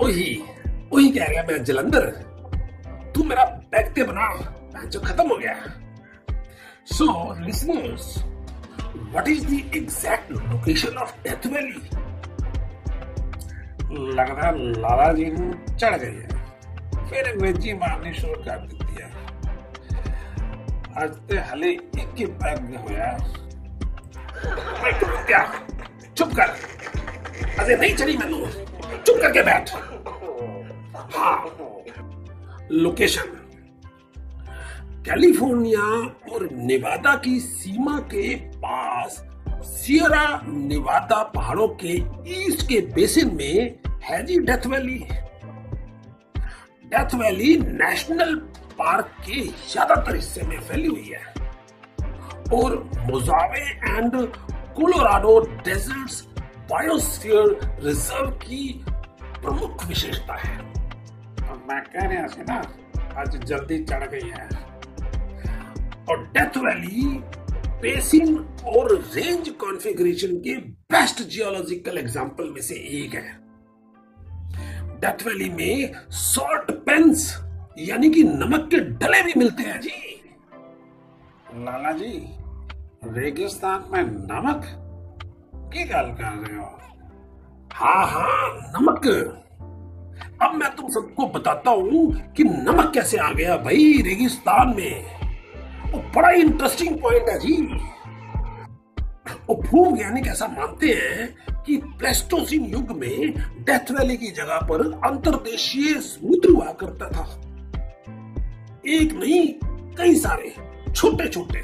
वही 0.00 0.42
वही 0.92 1.10
कह 1.10 1.24
रहा 1.24 1.42
मैं 1.42 1.64
जलंधर, 1.64 2.06
तू 3.14 3.24
मेरा 3.24 3.44
बैग 3.44 4.06
बना। 4.06 4.54
जो 4.84 5.00
खत्म 5.00 5.28
हो 5.28 5.36
गया 5.36 5.54
So, 6.88 7.04
listeners, 7.46 8.04
what 9.14 9.26
is 9.28 9.40
the 9.46 9.58
exact 9.78 10.30
location 10.30 10.96
of 11.02 11.10
Death 11.26 11.46
Valley? 11.46 11.82
लगता 14.16 14.50
लाला 14.50 15.12
जी 15.12 15.24
को 15.24 15.76
चढ़ 15.76 15.96
गई 15.96 16.16
है। 16.16 16.28
फिर 17.08 17.28
अंग्रेज़ी 17.32 17.72
मारनी 17.72 18.14
शुरू 18.14 18.34
कर 18.34 18.58
दी 18.58 19.02
है। 19.02 19.10
आज 21.02 21.10
ते 21.10 21.38
हले 21.38 21.70
एक 21.70 22.14
ही 22.18 22.26
पैग 22.26 22.76
होया 22.76 23.18
क्या? 25.24 25.66
चुप 26.16 26.34
कर। 26.34 26.48
अरे 27.58 27.76
नहीं 27.76 27.94
चली 27.94 28.16
मैनू 28.16 28.46
चुप 28.96 29.16
करके 29.20 29.42
बैठ। 29.42 29.70
हाँ। 31.16 31.44
लोकेशन 32.72 33.37
कैलिफ़ोर्निया 35.08 35.82
और 36.32 36.48
नेवादा 36.52 37.14
की 37.16 37.38
सीमा 37.40 37.98
के 38.12 38.34
पास, 38.64 39.24
सियरा 39.64 40.24
नेवादा 40.46 41.22
पहाड़ों 41.34 41.68
के 41.82 41.94
ईस्ट 42.32 42.62
के 42.68 42.80
बेसिन 42.94 43.34
में 43.36 43.78
है 44.04 44.22
जी 44.26 44.38
Death 44.40 44.66
Valley. 44.66 44.98
Death 46.92 47.14
Valley 47.14 47.56
National 47.58 48.34
Park 48.78 49.16
के 49.26 49.40
ज़्यादातर 49.42 50.16
हिस्से 50.16 50.42
में 50.42 50.58
फैली 50.60 50.88
हुई 50.88 51.12
है। 51.14 51.24
और 52.52 52.78
Mojave 53.06 53.64
and 53.88 54.12
Colorado 54.76 55.38
deserts 55.40 56.22
biosphere 56.70 57.58
reserve 57.84 58.30
की 58.46 58.84
प्रमुख 59.42 59.86
विशेषता 59.86 60.34
है। 60.36 60.56
मैं 61.68 61.82
कह 61.84 62.06
रहा 62.06 62.42
ना 62.48 62.62
आज 63.20 63.44
जल्दी 63.44 63.84
चढ़ 63.84 64.04
गई 64.06 64.28
है। 64.30 64.48
और 66.10 66.24
डेथ 66.36 66.56
वैली 66.56 67.06
बेसिन 67.82 68.36
और 68.66 68.94
रेंज 69.14 69.48
कॉन्फ़िगरेशन 69.48 70.36
के 70.36 70.54
बेस्ट 70.92 71.22
जियोलॉजिकल 71.22 71.98
एग्जांपल 71.98 72.50
में 72.50 72.60
से 72.60 72.74
एक 72.74 73.14
है। 73.14 73.36
डेथ 75.00 75.26
वैली 75.26 75.48
में 75.50 75.92
सॉल्ट 76.10 76.70
पेंस 76.86 77.44
यानी 77.78 78.10
कि 78.10 78.22
नमक 78.22 78.68
के 78.70 78.76
डले 78.76 79.22
भी 79.22 79.32
मिलते 79.36 79.62
हैं। 79.62 79.80
जी। 79.80 79.90
लाला 81.54 81.92
जी 81.92 82.12
रेगिस्तान 83.04 83.84
में 83.92 84.02
नमक 84.02 84.64
की 85.72 85.84
गल 85.84 86.10
कर 86.12 86.36
रहे 86.38 86.58
हो? 86.58 86.78
हाँ 87.72 88.06
हाँ 88.06 88.72
नमक। 88.74 89.06
अब 90.42 90.54
मैं 90.54 90.74
तुम 90.76 90.88
सबको 90.88 91.26
बताता 91.26 91.70
हूँ 91.70 92.32
कि 92.32 92.44
नमक 92.44 92.92
कैसे 92.94 93.16
आ 93.18 93.30
गया 93.32 93.56
भाई 93.56 94.02
रेगिस्तान 94.02 94.74
में। 94.76 95.17
बड़ा 96.18 96.30
इंटरेस्टिंग 96.30 96.98
पॉइंट 97.02 97.28
है 97.28 97.38
जी। 97.38 97.56
वो 99.48 99.54
भूवैज्ञानिक 99.54 100.26
ऐसा 100.26 100.46
मानते 100.46 100.86
हैं 100.86 101.36
कि 101.62 101.76
प्लेस्टोसिन 101.76 102.64
युग 102.64 102.90
में 102.90 103.32
डेथ 103.64 103.90
वैली 103.90 104.16
की 104.16 104.30
जगह 104.30 104.56
पर 104.56 104.92
अंतरदेशीय 105.10 106.00
समुद्र 106.00 106.50
हुआ 106.50 106.72
करता 106.72 107.10
था। 107.10 107.24
एक 108.88 109.12
नहीं, 109.12 109.48
कई 109.94 110.14
सारे 110.14 110.54
छोटे 110.92 111.28
छोटे 111.28 111.60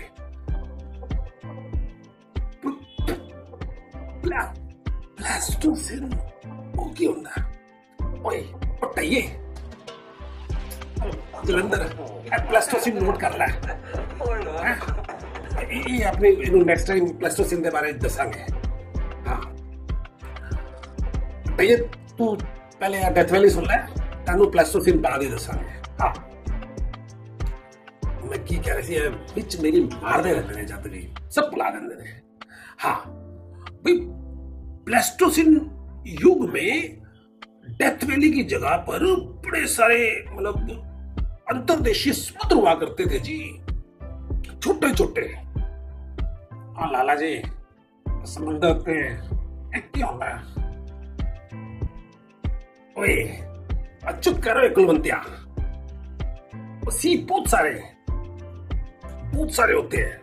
प्लेस्टोसिन 4.25 6.05
वो 6.77 6.85
ओए 8.29 8.41
पटाइए 8.55 9.23
ਜਲੰਧਰ 11.46 11.90
प्लेस्टोसिन 12.44 13.04
नोट 13.04 13.20
कर 13.20 13.38
ला 13.38 13.48
ਇਹ 15.62 16.04
ਆਪਣੇ 16.06 16.30
ਇਹਨੂੰ 16.30 16.66
ਨੈਕਸਟ 16.66 16.88
ਟਾਈਮ 16.88 17.08
ਪਲੈਸਟੋਸਿਨ 17.14 17.62
ਦੇ 17.62 17.70
ਬਾਰੇ 17.70 17.92
ਦੱਸਾਂਗੇ 18.04 18.46
ਹਾਂ 19.28 19.40
ਭਈਆ 21.58 21.78
ਤੂੰ 22.18 22.38
ਪਹਿਲੇ 22.80 23.04
ਆ 23.04 23.10
ਡੈਥ 23.10 23.32
ਵੈਲੀ 23.32 23.50
ਸੁਣ 23.50 23.66
ਲੈ 23.66 23.78
ਤੈਨੂੰ 24.28 24.50
ਪਲੈਸਟੋਸਿਨ 24.52 25.02
ਬਾਅਦ 25.02 25.22
ਹੀ 25.22 25.30
ਦੱਸਾਂਗੇ 25.30 25.80
ਹਾਂ 26.02 26.14
ਮੈਂ 28.26 28.38
ਕੀ 28.40 28.56
ਕਹਿ 28.58 28.74
ਰਹੀ 28.74 28.84
ਸੀ 28.84 29.00
ਵਿੱਚ 29.36 29.60
ਮੇਰੀ 29.62 29.84
ਮਾਰਦੇ 29.84 30.34
ਰਹਿੰਦੇ 30.34 30.56
ਨੇ 30.56 30.66
ਜਦ 30.66 30.88
ਵੀ 30.88 31.08
ਸਭ 31.32 31.50
ਭੁਲਾ 31.52 31.70
ਦਿੰਦੇ 31.72 31.96
ਨੇ 31.96 32.18
हाँ 32.80 32.96
भाई 33.84 33.94
प्लेस्टोसिन 34.86 35.56
युग 36.20 36.44
में 36.50 37.02
डेथ 37.80 38.04
वैली 38.04 38.30
की 38.32 38.44
जगह 38.46 38.76
पर 38.86 39.04
बड़े 39.46 39.66
सारे 39.70 39.98
मतलब 40.30 40.86
अंतरदेशीय 41.52 42.14
समुद्र 42.14 42.56
हुआ 42.56 42.74
करते 42.82 43.06
थे 43.06 43.20
जी 43.20 43.38
छोटे 44.64 44.94
छोटे 44.94 45.22
हाँ 46.78 46.92
लाला 46.92 47.16
जी 47.16 47.32
समंदर 48.28 48.74
पे 48.86 48.96
क्या 49.90 50.08
होता 50.08 50.26
है 50.28 50.38
ओए 52.98 53.16
चुप 54.22 54.42
करो 54.44 54.70
कुलवंतिया 54.76 55.24
सी 56.92 57.16
बहुत 57.30 57.48
सारे 57.50 57.74
बहुत 58.12 59.54
सारे 59.56 59.74
होते 59.74 59.98
हैं 59.98 60.18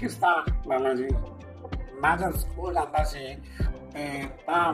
किस 0.00 0.16
तरह 0.20 0.38
लाला 0.68 0.92
जी 0.94 1.08
ਮੈਂ 2.02 2.16
ਜਦ 2.16 2.36
ਸਕੂਲ 2.36 2.74
ਜਾਂਦਾ 2.74 3.02
ਸੀ 3.04 3.34
ਤੇ 3.94 4.04
ਤਾਂ 4.46 4.72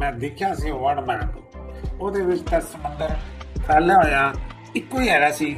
ਮੈਂ 0.00 0.12
ਦੇਖਿਆ 0.12 0.52
ਸੀ 0.54 0.70
ਵਰਡ 0.70 1.08
ਮੈਪ 1.08 2.00
ਉਹਦੇ 2.00 2.20
ਵਿੱਚ 2.22 2.42
ਤਾਂ 2.50 2.60
ਸਮੁੰਦਰ 2.60 3.16
ਫੈਲਿਆ 3.67 3.97
ਹੋਇਆ, 3.97 4.33
ਇੱਕੋ 4.75 4.99
ਹੀ 4.99 5.09
ਹੈਗਾ 5.09 5.29
ਸੀ। 5.31 5.55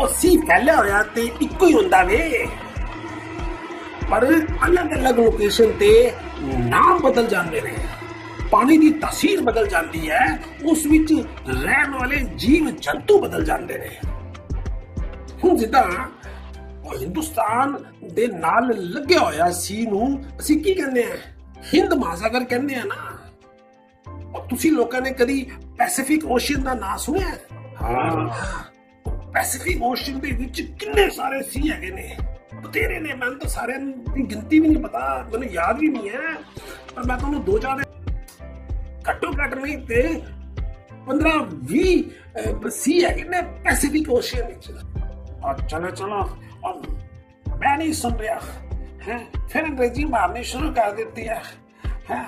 ਉਹ 0.00 0.08
ਸੀ 0.08 0.36
ਫੈਲਿਆ 0.38 0.76
ਹੋਇਆ 0.76 1.02
ਤੇ 1.14 1.30
ਇੱਕੋ 1.40 1.66
ਹੀ 1.66 1.72
ਹੁੰਦਾ 1.74 2.02
ਵੇ। 2.02 2.46
ਪਰ 4.10 4.26
ਅਲੱਗ-ਅਲੱਗ 4.66 5.18
ਲੋਕੇਸ਼ਨ 5.18 5.72
ਤੇ 5.72 6.12
ਨਾਮ 6.58 6.98
ਬਦਲ 6.98 7.26
ਜਾਂਦੇ 7.26 7.60
ਨੇ। 7.60 7.74
ਪਾਣੀ 8.50 8.76
ਦੀ 8.78 8.90
ਤਸਵੀਰ 8.90 9.42
ਬਦਲ 9.42 9.66
ਜਾਂਦੀ 9.66 10.10
ਹੈ, 10.10 10.38
ਉਸ 10.64 10.86
ਵਿੱਚ 10.86 11.12
ਰਹਿਣ 11.48 11.90
ਵਾਲੇ 11.90 12.20
ਜੀਵ 12.36 12.70
ਜੰਤੂ 12.70 13.18
ਬਦਲ 13.18 13.44
ਜਾਂਦੇ 13.44 13.78
ਨੇ। 13.78 13.90
ਹੁਣ 15.44 15.56
ਜਿੱਦਾਂ 15.56 15.84
ਉਹ 16.84 16.94
ਹਿੰਦੁਸਤਾਨ 17.00 17.76
ਦੇ 18.14 18.26
ਨਾਲ 18.26 18.72
ਲੱਗਿਆ 18.90 19.20
ਹੋਇਆ 19.20 19.50
ਸੀ 19.50 19.86
ਨੂੰ 19.86 20.24
ਅਸੀਂ 20.40 20.58
ਕੀ 20.62 20.74
ਕਹਿੰਦੇ 20.74 21.04
ਆ 21.04 21.16
ਹਿੰਦ 21.74 21.94
ਮਹਾਸਾਗਰ 21.94 22.44
ਕਹਿੰਦੇ 22.44 22.74
ਆ 22.74 22.84
ਨਾ। 22.84 22.94
ਉਹ 22.94 23.13
ਤੁਸੀਂ 24.40 24.70
ਲੋਕਾਂ 24.72 25.00
ਨੇ 25.00 25.10
ਕਦੀ 25.10 25.42
ਪੈਸੀਫਿਕ 25.78 26.24
ਓਸ਼ੀਅਨ 26.26 26.62
ਦਾ 26.62 26.74
ਨਾਮ 26.74 26.96
ਸੁਣਿਆ 26.96 27.28
ਹੈ 27.28 27.38
ਹਾਂ 27.82 28.28
ਪੈਸੀਫਿਕ 29.32 29.82
ਓਸ਼ੀਅਨ 29.82 30.18
ਦੇ 30.20 30.30
ਵਿੱਚ 30.32 30.60
ਕਿੰਨੇ 30.60 31.08
ਸਾਰੇ 31.10 31.42
ਸੀ 31.42 31.70
ਹੈਗੇ 31.70 31.90
ਨੇ 31.90 32.16
ਬਤੇਰੇ 32.54 32.98
ਨੇ 33.00 33.14
ਮੈਨੂੰ 33.14 33.38
ਤਾਂ 33.38 33.48
ਸਾਰਿਆਂ 33.48 33.78
ਦੀ 33.78 34.22
ਗਿਣਤੀ 34.24 34.60
ਵੀ 34.60 34.68
ਨਹੀਂ 34.68 34.82
ਪਤਾ 34.82 35.28
ਮੈਨੂੰ 35.32 35.50
ਯਾਦ 35.50 35.78
ਵੀ 35.78 35.88
ਨਹੀਂ 35.88 36.10
ਹੈ 36.10 36.34
ਪਰ 36.94 37.06
ਮੈਂ 37.06 37.16
ਤੁਹਾਨੂੰ 37.18 37.44
ਦੋ 37.44 37.58
ਚਾਰ 37.58 37.82
ਘੱਟੋ 39.08 39.32
ਘੱਟ 39.32 39.54
ਨਹੀਂ 39.54 39.78
ਤੇ 39.86 40.02
15 41.06 41.32
20 41.70 42.68
ਸੀ 42.74 43.04
ਹੈਗੇ 43.04 43.24
ਨੇ 43.24 43.40
ਪੈਸੀਫਿਕ 43.64 44.10
ਓਸ਼ੀਅਨ 44.10 44.46
ਵਿੱਚ 44.46 44.70
ਔਰ 45.44 45.60
ਚਲੋ 45.62 45.90
ਚਲੋ 45.90 46.20
ਔਰ 46.64 46.80
ਮੈਂ 47.58 47.76
ਨਹੀਂ 47.78 47.92
ਸੁਣ 47.92 48.16
ਰਿਹਾ 48.18 48.40
ਹੈ 49.08 49.18
ਫਿਰ 49.48 49.64
ਅੰਗਰੇਜ਼ੀ 49.64 50.04
ਮਾਰਨੀ 50.04 50.42
ਸ਼ੁਰੂ 50.42 50.72
ਕਰ 50.72 50.92
ਦਿੱਤੀ 50.92 51.28
ਹੈ 51.28 51.42
ਹੈ 52.10 52.22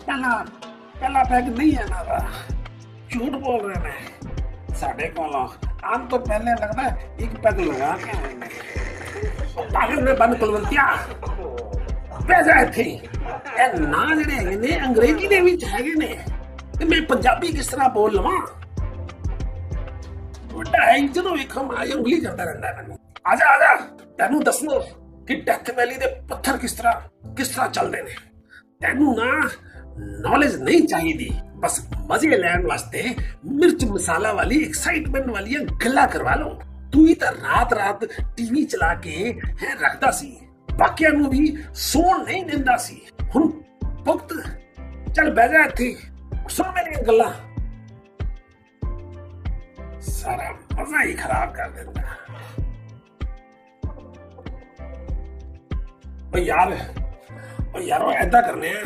पहला 0.02 0.32
पहला 0.94 1.22
पैग 1.24 1.56
नहीं 1.58 1.72
है 1.72 1.88
ना 1.88 2.20
झूठ 3.10 3.32
बोल 3.40 3.60
रहे 3.60 3.82
ने 3.84 4.74
साढ़े 4.76 5.08
कोलों 5.16 5.46
आम 5.86 6.08
तो 6.08 6.18
पहले 6.24 6.52
लगता 6.54 6.82
है 6.82 7.12
एक 7.20 7.38
पैग 7.42 7.60
लगा 7.62 7.96
के 7.98 8.18
आए 8.18 8.34
ने 8.34 8.50
ਪਾਗਲ 9.72 10.02
ਨੇ 10.04 10.12
ਬੰਨ 10.12 10.34
ਕੁਲਵੰਤਿਆ 10.34 10.84
ਪੈਸਾ 12.28 12.60
ਇੱਥੇ 12.60 12.82
ਇਹ 12.82 13.78
ਨਾਂ 13.80 14.06
ਜਿਹੜੇ 14.16 14.34
ਹੈਗੇ 14.34 14.56
ਨੇ 14.56 14.78
ਅੰਗਰੇਜ਼ੀ 14.86 15.28
ਦੇ 15.28 15.40
ਵਿੱਚ 15.40 15.64
ਹੈਗੇ 15.64 15.94
ਨੇ 15.94 16.08
ਤੇ 16.78 16.84
ਮੈਂ 16.84 17.00
ਪੰਜਾਬੀ 17.08 17.52
ਕਿਸ 17.52 17.66
ਤਰ੍ਹਾਂ 17.66 17.88
ਬੋਲ 17.90 18.14
ਲਵਾਂ 18.14 18.40
ਵੱਡਾ 20.52 20.84
ਹੈ 20.84 20.98
ਜਦੋਂ 20.98 21.36
ਵੇਖਾਂ 21.36 21.64
ਮੈਂ 21.64 21.76
ਆਈ 21.76 21.92
ਉਂਗਲੀ 21.92 22.20
ਕਰਦਾ 22.20 22.44
ਰਹਿੰਦਾ 22.44 22.72
ਮੈਨੂੰ 22.76 22.98
ਆ 23.26 23.34
ਜਾ 23.36 23.46
ਆ 23.46 23.58
ਜਾ 23.58 23.74
ਤੈਨੂੰ 24.18 24.42
ਦੱਸਣਾ 24.44 24.78
ਕਿ 25.28 25.34
ਡੈਥ 25.42 25.70
ਵੈਲੀ 25.76 25.96
ਦੇ 25.96 26.06
ਪੱਥਰ 26.28 26.56
ਕਿਸ 26.56 26.72
ਤਰ੍ਹਾਂ 26.72 26.94
ਕਿਸ 27.36 27.48
ਤਰ੍ਹਾਂ 27.48 27.68
ਚੱਲਦੇ 27.70 28.02
ਨੇ 28.02 28.14
ਤੈਨੂੰ 28.80 29.14
ਨਾ 29.16 29.48
ਨੌਲੇਜ 29.98 30.56
ਨਹੀਂ 30.56 30.86
ਚਾਹੀਦੀ 30.88 31.30
ਬਸ 31.56 31.80
ਮਜ਼ੇ 32.10 32.36
ਲੈਣ 32.36 32.66
ਵਾਸਤੇ 32.66 33.04
ਮਿਰਚ 33.44 33.84
ਮਸਾਲਾ 33.84 34.32
ਵਾਲੀ 34.32 34.62
ਐਕਸਾਈਟਮੈਂਟ 34.64 35.28
ਵਾਲੀਆਂ 35.28 35.60
ਗੱਲਾਂ 35.84 36.06
ਕਰਵਾ 36.08 36.34
ਲਓ 36.34 36.58
ਤੂੰ 36.92 37.06
ਹੀ 37.06 37.14
ਤਾਂ 37.14 37.32
ਰਾਤ 37.32 37.72
ਰਾਤ 37.72 38.04
ਟੀਵੀ 38.36 38.64
ਚਲਾ 38.64 38.94
ਕੇ 38.94 39.32
ਹੈ 39.62 39.74
ਰੱਖਦਾ 39.80 40.10
ਸੀ 40.10 40.36
ਬਾਕੀਆਂ 40.68 41.10
ਨੂੰ 41.10 41.30
ਵੀ 41.30 41.56
ਸੌਣ 41.74 42.24
ਨਹੀਂ 42.24 42.44
ਦਿੰਦਾ 42.44 42.76
ਸੀ 42.76 43.00
ਹੁਣ 43.34 43.50
ਪੁਖਤ 44.04 44.32
ਚੱਲ 45.14 45.30
ਬਹਿ 45.30 45.48
ਜਾ 45.48 45.64
ਇੱਥੇ 45.64 45.96
ਸੁਣ 46.48 46.70
ਮੇਰੀਆਂ 46.72 47.02
ਗੱਲਾਂ 47.02 47.32
ਸਾਰਾ 50.02 50.50
ਮਜ਼ਾ 50.78 51.02
ਹੀ 51.02 51.12
ਖਰਾਬ 51.14 51.54
ਕਰ 51.54 51.70
ਦਿੰਦਾ 51.70 52.02
ਓ 56.34 56.38
ਯਾਰ 56.38 56.76
ਓ 57.74 57.80
ਯਾਰ 57.80 58.02
ਉਹ 58.02 58.12
ਐਦਾਂ 58.12 58.42
ਕਰਨੇ 58.42 58.70
ਆ 58.70 58.82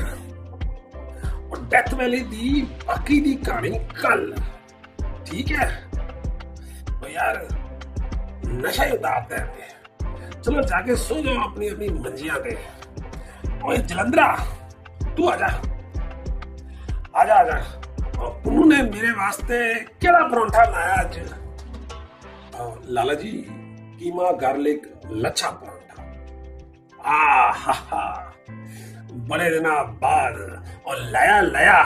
ਉਹ 1.55 1.57
ਡੈਥ 1.71 1.95
ਵੈਲੀ 1.95 2.21
ਦੀ 2.31 2.63
ਬਾਕੀ 2.87 3.21
ਦੀ 3.21 3.35
ਕਹਾਣੀ 3.47 3.79
ਕੱਲ 4.03 4.35
ਠੀਕ 5.27 5.53
ਹੈ 5.53 5.69
ਓ 7.05 7.09
ਯਾਰ 7.09 7.47
ਨਸ਼ਾ 8.45 8.85
ਹੀ 8.87 8.93
ਉਤਾਰਦੇ 8.93 9.37
हैं 9.37 9.69
चलो 10.45 10.63
जाके 10.63 10.95
सो 10.97 11.17
जाओ 11.25 11.41
अपनी 11.41 11.67
अपनी 11.69 11.89
मंजिया 11.95 12.37
पे 12.45 12.53
ओए 13.65 13.77
जलंधरा 13.91 14.29
तू 15.17 15.27
आजा 15.29 15.49
आजा 17.23 17.35
आजा 17.37 17.57
और 18.21 18.31
पुन्नू 18.45 18.65
ने 18.71 18.79
मेरे 18.85 19.11
वास्ते 19.19 19.59
केड़ा 20.05 20.23
परोंठा 20.29 20.65
लाया 20.71 20.95
आज 20.95 21.19
और 22.61 22.73
लाला 22.91 23.15
जी 23.23 23.33
कीमा 24.01 24.31
गार्लिक 24.43 24.89
लच्छा 25.25 25.51
परोंठा 25.61 26.09
आ 27.11 27.21
हा 27.59 27.77
हा 27.91 28.03
बड़े 29.28 29.50
दिना 29.50 29.84
बाद 29.84 30.64
और 30.88 31.00
लाया 31.00 31.42
लाया। 31.42 31.84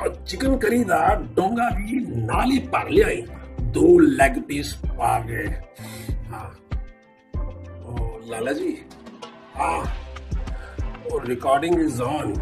और 0.00 0.24
चिकन 0.28 0.56
करी 0.56 0.84
दा 0.84 1.14
डोंगा 1.14 1.70
भी 1.70 2.06
नाल 2.26 2.50
ही 2.50 2.58
भर 2.58 2.88
लिया 2.88 3.08
दो 3.60 3.98
लेग 3.98 4.42
पीस 4.42 4.72
पा 4.86 5.18
गए। 5.18 5.46
हाँ। 6.30 6.58
ओ 7.84 8.20
लाला 8.26 8.52
जी 8.52 8.86
हाँ। 9.56 9.78
और 11.12 11.26
recording 11.26 11.80
is 11.80 12.02
on 12.02 12.34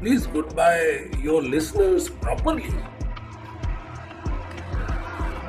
please 0.00 0.28
good 0.28 0.52
bye 0.52 1.10
your 1.20 1.42
listeners 1.42 2.08
properly 2.08 2.68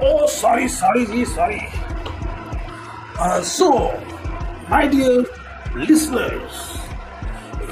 Oh, 0.04 0.28
sorry, 0.28 0.68
sorry, 0.68 1.06
जी. 1.06 1.26
Uh, 3.20 3.42
so, 3.42 3.94
my 4.70 4.86
dear 4.88 5.24
listeners, 5.76 6.75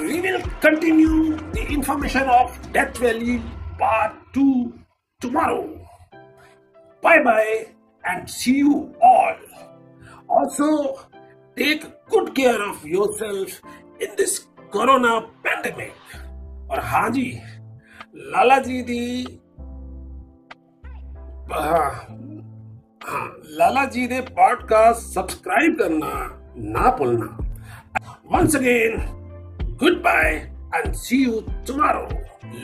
we 0.03 0.21
will 0.21 0.41
continue 0.61 1.37
the 1.53 1.67
information 1.69 2.23
of 2.23 2.73
Death 2.73 2.97
Valley 2.99 3.43
Part 3.79 4.15
2 4.33 4.75
tomorrow. 5.21 5.81
Bye 7.03 7.23
bye 7.23 7.67
and 8.05 8.29
see 8.29 8.59
you 8.59 8.95
all. 9.03 9.37
Also, 10.29 11.01
take 11.57 11.85
good 12.09 12.35
care 12.35 12.63
of 12.63 12.85
yourself 12.85 13.61
in 14.01 14.15
this 14.17 14.47
corona 14.71 15.27
pandemic. 15.43 15.95
और 16.71 16.81
हाँ 16.85 17.09
जी 17.11 17.27
लाला 18.15 18.59
जी 18.61 18.81
दी 18.89 19.05
हाँ 21.53 21.91
हाँ 23.05 23.27
लाला 23.59 23.85
जी 23.95 24.07
ने 24.09 24.21
podcast 24.37 25.15
subscribe 25.15 25.77
करना 25.79 26.11
ना 26.75 26.91
भूलना 26.99 27.29
once 28.33 28.57
again 28.57 28.99
goodbye 30.05 30.33
and 30.75 30.95
see 30.97 31.23
you 31.25 31.41
tomorrow 31.67 32.07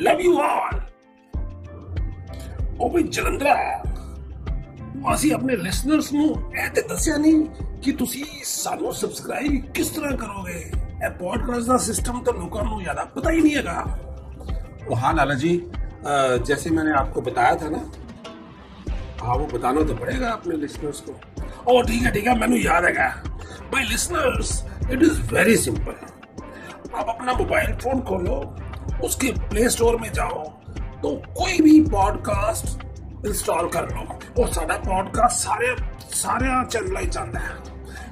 love 0.03 0.25
you 0.25 0.37
all 0.45 0.81
ਉਹ 2.81 2.91
ਵੀ 2.91 3.03
ਜਲੰਧਰ 3.17 3.49
ਅਸੀਂ 5.13 5.33
ਆਪਣੇ 5.35 5.57
ਲਿਸਨਰਸ 5.57 6.13
ਨੂੰ 6.13 6.25
ਇਹ 6.55 6.69
ਤੇ 6.75 6.83
ਦੱਸਿਆ 6.89 7.17
ਨਹੀਂ 7.17 7.45
ਕਿ 7.83 7.93
ਤੁਸੀਂ 7.93 8.25
ਸਾਨੂੰ 8.45 8.93
ਸਬਸਕ੍ਰਾਈਬ 8.95 9.61
ਕਿਸ 9.75 9.89
ਤਰ੍ਹਾਂ 9.91 10.11
ਕਰੋਗੇ 10.17 10.55
ਇਹ 10.55 11.11
ਪੋਡਕਾਸਟ 11.19 11.67
ਦਾ 11.69 11.77
ਸਿਸਟਮ 11.87 12.21
ਤਾਂ 12.25 12.33
ਲੋਕਾਂ 12.33 12.65
ਨੂੰ 12.65 12.81
ਜ਼ਿਆਦਾ 12.83 13.05
ਪਤਾ 13.15 13.31
ਹੀ 13.31 13.41
ਨਹੀਂ 13.41 13.57
ਹੈਗਾ 13.57 13.85
तो 14.87 14.97
हाँ 15.03 15.11
लाला 15.17 15.35
जी 15.43 15.51
अ, 15.51 16.15
जैसे 16.49 16.71
मैंने 16.73 16.91
आपको 16.97 17.21
बताया 17.27 17.53
था 17.61 17.69
ना 17.71 17.79
हाँ 19.21 19.37
वो 19.37 19.47
बताना 19.53 19.85
तो 19.91 19.95
पड़ेगा 20.01 20.33
अपने 20.33 20.59
लिसनर्स 20.65 20.99
को 21.05 21.15
ओ 21.67 21.77
ठीक 21.85 22.03
है 22.03 22.13
ठीक 22.17 22.27
है 22.27 22.35
मैंने 22.41 22.59
याद 22.61 22.89
है 22.91 23.07
my 23.71 23.87
listeners 23.93 24.51
it 24.89 25.05
is 25.05 25.23
very 25.31 25.57
simple 25.63 25.97
आप 26.95 27.09
अपना 27.09 27.33
मोबाइल 27.35 27.73
फोन 27.79 28.01
खोलो 28.03 28.37
उसके 29.05 29.31
प्ले 29.45 29.69
स्टोर 29.71 29.97
में 29.97 30.11
जाओ 30.13 30.43
तो 31.03 31.15
कोई 31.35 31.61
भी 31.61 31.81
पॉडकास्ट 31.91 33.27
इंस्टॉल 33.27 33.69
कर 33.69 33.89
लो 33.91 34.07
ਉਹ 34.39 34.47
ਸਾਡਾ 34.53 34.77
ਪੋਡਕਾਸਟ 34.79 35.39
ਸਾਰੇ 35.39 35.67
ਸਾਰਿਆਂ 36.13 36.65
ਚੈਨਲਾਂ 36.65 37.03
'ਚ 37.03 37.17
ਆਉਂਦਾ 37.19 37.41
ਹੈ 37.41 37.55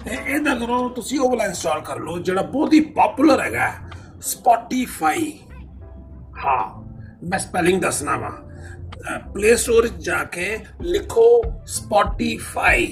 ਇਹ 0.07 0.35
ਇਹਦਾ 0.35 0.55
ਕਰੋ 0.57 0.89
ਤੁਸੀਂ 0.89 1.19
ਉਹ 1.21 1.31
ਵਾਲਾ 1.31 1.45
ਇੰਸਟਾਲ 1.45 1.81
ਕਰ 1.81 1.99
ਲਓ 2.01 2.19
ਜਿਹੜਾ 2.19 2.43
ਬਹੁਤ 2.43 2.73
ਹੀ 2.73 2.81
ਪਪੂਲਰ 2.97 3.41
ਹੈਗਾ 3.41 3.73
ਸਪੋਟੀਫਾਈ 4.23 5.33
ਹਾਂ 6.45 6.63
ਮੈਂ 7.23 7.39
ਸਪੈਲਿੰਗ 7.39 7.81
ਦੱਸਣਾ 7.83 8.17
ਵਾ 8.17 8.31
ਪਲੇ 9.35 9.55
ਸਟੋਰ 9.57 9.83
ਵਿੱਚ 9.83 10.05
ਜਾ 10.05 10.23
ਕੇ 10.33 10.59
ਲਿਖੋ 10.83 11.27
Spotify 11.69 12.87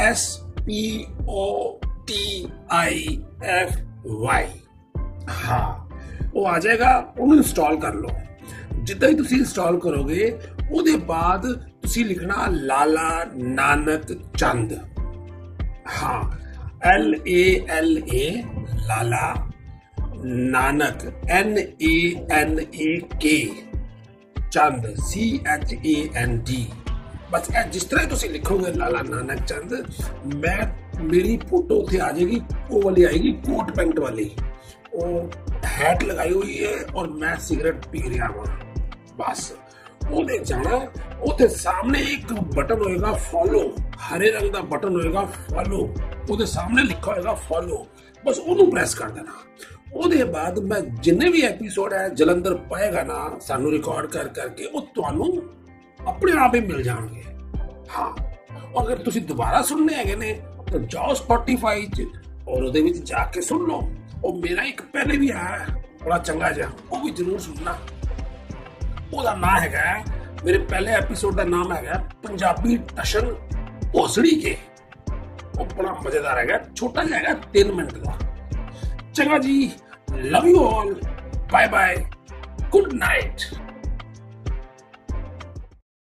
S 0.00 0.28
P 0.66 1.06
O 1.28 1.78
T 2.06 2.46
I 2.72 3.18
F 3.44 3.76
Y 4.06 4.46
ਹਾਂ 5.44 5.64
ਉਹ 6.34 6.46
ਆ 6.46 6.58
ਜਾਏਗਾ 6.58 6.96
ਉਹਨੂੰ 7.18 7.36
ਇੰਸਟਾਲ 7.36 7.76
ਕਰ 7.80 7.94
ਲਓ 7.94 8.10
ਜਿੱਦਾਂ 8.84 9.08
ਹੀ 9.08 9.14
ਤੁਸੀਂ 9.14 9.38
ਇੰਸਟਾਲ 9.38 9.78
ਕਰੋਗੇ 9.80 10.30
ਉਹਦੇ 10.70 10.96
ਬਾਅਦ 11.06 11.52
ਤੁਸੀਂ 11.82 12.04
ਲਿਖਣਾ 12.04 12.46
ਲਾਲਾ 12.50 13.24
ਨਾਨਕ 13.34 14.12
ਚੰਦ 14.38 14.72
ਹਾਂ 15.92 16.22
L 16.84 17.14
A 17.28 17.42
L 17.70 17.98
A 18.14 18.30
Lala 18.88 19.34
Nanak 20.24 21.04
N 21.30 21.58
A 21.58 21.94
N 22.30 22.58
A 22.74 22.96
K 23.20 23.38
Chand 24.52 24.94
C 25.06 25.40
H 25.46 25.72
A 25.86 25.94
N 26.16 26.38
D 26.38 26.66
ਬਸ 27.32 27.50
ਇਹ 27.50 27.70
ਜਿਸ 27.70 27.84
ਤਰ੍ਹਾਂ 27.84 28.06
ਤੁਸੀਂ 28.06 28.30
ਲਿਖੋਗੇ 28.30 28.72
ਲਾਲਾ 28.72 29.02
ਨਾਨਕ 29.02 29.44
ਚੰਦ 29.44 29.74
ਮੈਂ 30.34 30.66
ਮੇਰੀ 31.02 31.36
ਫੋਟੋ 31.50 31.74
ਉੱਥੇ 31.74 32.00
ਆ 32.00 32.10
ਜਾਏਗੀ 32.12 32.40
ਉਹ 32.70 32.82
ਵਾਲੀ 32.82 33.04
ਆਏਗੀ 33.04 33.32
ਕੋਟ 33.46 33.70
ਪੈਂਟ 33.76 33.98
ਵਾਲੀ 34.00 34.30
ਉਹ 34.93 35.29
ਹੈਟ 35.65 36.03
ਲਗਾਈ 36.03 36.31
ਹੋਈ 36.31 36.65
ਹੈ 36.65 36.71
ਔਰ 36.95 37.07
ਮੈਂ 37.07 37.35
ਸਿਗਰਟ 37.35 37.87
ਪੀ 37.87 38.03
ਰਿਹਾ 38.09 38.25
ਹਾਂ 38.25 38.45
ਬਸ। 39.17 39.53
ਉਹਦੇ 40.11 40.37
ਜਾਣਾ, 40.37 40.87
ਉਹਦੇ 41.21 41.47
ਸਾਹਮਣੇ 41.47 41.99
ਇੱਕ 41.99 42.33
ਬਟਨ 42.33 42.81
ਹੋਏਗਾ 42.81 43.11
ਫੋਲੋ 43.11 43.75
ਹਰੇ 43.95 44.31
ਰੰਗ 44.31 44.51
ਦਾ 44.51 44.61
ਬਟਨ 44.61 44.95
ਹੋਏਗਾ 44.95 45.25
ਫੋਲੋ 45.25 45.95
ਉਹਦੇ 46.29 46.45
ਸਾਹਮਣੇ 46.45 46.83
ਲਿਖਿਆ 46.83 47.13
ਹੋਏਗਾ 47.13 47.33
ਫੋਲੋ 47.33 47.87
ਬਸ 48.25 48.39
ਉਹਨੂੰ 48.39 48.71
ਪ੍ਰੈਸ 48.71 48.95
ਕਰ 48.95 49.09
ਦੇਣਾ। 49.09 49.31
ਉਹਦੇ 49.93 50.23
ਬਾਅਦ 50.23 50.59
ਮੈਂ 50.59 50.81
ਜਿੰਨੇ 50.81 51.29
ਵੀ 51.29 51.41
ਐਪੀਸੋਡ 51.41 51.93
ਹੈ, 51.93 52.09
ਜਲੰਧਰ 52.09 52.55
ਪਾਏਗਾ 52.55 53.03
ਨਾ, 53.03 53.39
ਸਾਨੂੰ 53.39 53.71
ਰਿਕਾਰਡ 53.71 54.05
ਕਰ 54.05 54.27
ਕਰਕੇ 54.27 54.65
ਉਹ 54.65 54.81
ਤੁਹਾਨੂੰ 54.95 55.43
ਆਪਣੇ 56.07 56.31
ਆਪ 56.37 56.55
ਹੀ 56.55 56.59
ਮਿਲ 56.59 56.83
ਜਾਣਗੇ। 56.83 57.23
ਹਾਂ। 57.97 58.17
ਅਗਰ 58.83 58.95
ਤੁਸੀਂ 58.95 59.21
ਦੁਬਾਰਾ 59.21 59.61
ਸੁਣਨੇ 59.61 59.93
ਹੈਗੇ 59.93 60.15
ਨੇ, 60.15 60.41
ਤਾਂ 60.71 60.79
ਜਾਓ 60.79 61.13
Spotify 61.13 61.89
'ਚ 61.95 62.05
ਔਰ 62.47 62.63
ਉਹਦੇ 62.63 62.81
ਵਿੱਚ 62.81 62.97
ਜਾ 62.97 63.25
ਕੇ 63.25 63.41
ਸੁਣ 63.41 63.67
ਲਓ। 63.67 63.89
ਉਹ 64.24 64.40
ਮੇਰਾ 64.42 64.62
ਇੱਕ 64.62 64.82
ਪਹਿਲੇ 64.82 65.16
ਵੀ 65.16 65.30
ਆਇਆ 65.30 65.66
ਬੜਾ 66.04 66.18
ਚੰਗਾ 66.18 66.50
ਜਿਹਾ 66.50 66.70
ਉਹ 66.92 67.04
ਵੀ 67.04 67.10
ਜ਼ਰੂਰ 67.10 67.38
ਸੁਣਨਾ 67.38 67.78
ਉਹਦਾ 69.12 69.34
ਨਾਮ 69.34 69.58
ਹੈਗਾ 69.58 69.80
ਮੇਰੇ 70.44 70.58
ਪਹਿਲੇ 70.58 70.92
ਐਪੀਸੋਡ 70.92 71.34
ਦਾ 71.34 71.44
ਨਾਮ 71.44 71.72
ਹੈਗਾ 71.72 72.02
ਪੰਜਾਬੀ 72.22 72.76
ਟਸ਼ਨ 72.96 73.34
ਭੋਸੜੀ 73.92 74.40
ਕੇ 74.40 74.56
ਉਹ 75.58 75.64
ਬੜਾ 75.66 75.92
ਮਜ਼ੇਦਾਰ 76.06 76.38
ਹੈਗਾ 76.38 76.58
ਛੋਟਾ 76.76 77.04
ਜਿਹਾ 77.04 77.18
ਹੈਗਾ 77.18 77.40
3 77.56 77.72
ਮਿੰਟ 77.74 77.92
ਦਾ 77.98 78.18
ਚੰਗਾ 79.12 79.38
ਜੀ 79.38 79.70
love 80.24 80.46
you 80.46 80.64
all 80.66 80.94
bye 81.52 81.68
bye 81.68 82.04
good 82.70 82.92
night 82.92 83.42